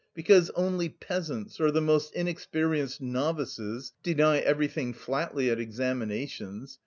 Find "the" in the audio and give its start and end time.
1.69-1.79